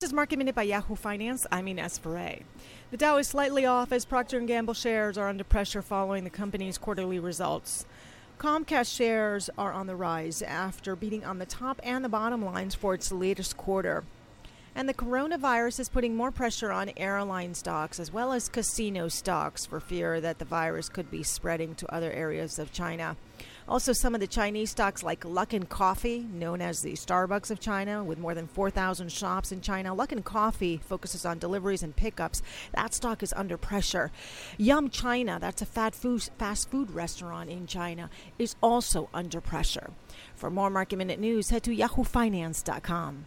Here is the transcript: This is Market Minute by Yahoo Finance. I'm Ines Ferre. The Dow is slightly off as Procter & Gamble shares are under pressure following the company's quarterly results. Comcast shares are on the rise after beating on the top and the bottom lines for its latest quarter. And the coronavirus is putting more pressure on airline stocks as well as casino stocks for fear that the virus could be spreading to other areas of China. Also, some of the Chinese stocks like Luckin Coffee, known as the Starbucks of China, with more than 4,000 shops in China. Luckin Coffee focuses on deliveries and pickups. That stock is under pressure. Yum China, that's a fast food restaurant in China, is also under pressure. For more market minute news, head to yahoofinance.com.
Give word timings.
This 0.00 0.10
is 0.10 0.14
Market 0.14 0.38
Minute 0.38 0.54
by 0.54 0.62
Yahoo 0.62 0.94
Finance. 0.94 1.44
I'm 1.50 1.66
Ines 1.66 1.98
Ferre. 1.98 2.44
The 2.92 2.96
Dow 2.96 3.16
is 3.16 3.26
slightly 3.26 3.66
off 3.66 3.90
as 3.90 4.04
Procter 4.04 4.38
& 4.40 4.46
Gamble 4.46 4.74
shares 4.74 5.18
are 5.18 5.28
under 5.28 5.42
pressure 5.42 5.82
following 5.82 6.22
the 6.22 6.30
company's 6.30 6.78
quarterly 6.78 7.18
results. 7.18 7.84
Comcast 8.38 8.94
shares 8.94 9.50
are 9.58 9.72
on 9.72 9.88
the 9.88 9.96
rise 9.96 10.40
after 10.40 10.94
beating 10.94 11.24
on 11.24 11.40
the 11.40 11.46
top 11.46 11.80
and 11.82 12.04
the 12.04 12.08
bottom 12.08 12.44
lines 12.44 12.76
for 12.76 12.94
its 12.94 13.10
latest 13.10 13.56
quarter. 13.56 14.04
And 14.78 14.88
the 14.88 14.94
coronavirus 14.94 15.80
is 15.80 15.88
putting 15.88 16.14
more 16.14 16.30
pressure 16.30 16.70
on 16.70 16.92
airline 16.96 17.52
stocks 17.54 17.98
as 17.98 18.12
well 18.12 18.32
as 18.32 18.48
casino 18.48 19.08
stocks 19.08 19.66
for 19.66 19.80
fear 19.80 20.20
that 20.20 20.38
the 20.38 20.44
virus 20.44 20.88
could 20.88 21.10
be 21.10 21.24
spreading 21.24 21.74
to 21.74 21.92
other 21.92 22.12
areas 22.12 22.60
of 22.60 22.70
China. 22.70 23.16
Also, 23.68 23.92
some 23.92 24.14
of 24.14 24.20
the 24.20 24.28
Chinese 24.28 24.70
stocks 24.70 25.02
like 25.02 25.24
Luckin 25.24 25.68
Coffee, 25.68 26.20
known 26.32 26.60
as 26.60 26.80
the 26.80 26.92
Starbucks 26.92 27.50
of 27.50 27.58
China, 27.58 28.04
with 28.04 28.20
more 28.20 28.36
than 28.36 28.46
4,000 28.46 29.10
shops 29.10 29.50
in 29.50 29.60
China. 29.60 29.96
Luckin 29.96 30.22
Coffee 30.22 30.76
focuses 30.76 31.26
on 31.26 31.40
deliveries 31.40 31.82
and 31.82 31.96
pickups. 31.96 32.40
That 32.70 32.94
stock 32.94 33.24
is 33.24 33.34
under 33.36 33.56
pressure. 33.56 34.12
Yum 34.58 34.90
China, 34.90 35.38
that's 35.40 35.60
a 35.60 35.66
fast 35.66 36.70
food 36.70 36.90
restaurant 36.92 37.50
in 37.50 37.66
China, 37.66 38.10
is 38.38 38.54
also 38.62 39.10
under 39.12 39.40
pressure. 39.40 39.90
For 40.36 40.50
more 40.50 40.70
market 40.70 40.98
minute 40.98 41.18
news, 41.18 41.50
head 41.50 41.64
to 41.64 41.76
yahoofinance.com. 41.76 43.24